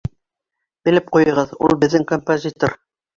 [0.87, 2.75] Белеп ҡуйығыҙ, ул -беҙҙең композитор!